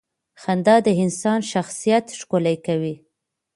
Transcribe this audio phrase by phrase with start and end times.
[0.41, 2.95] •خندا د انسان شخصیت ښکلې کوي.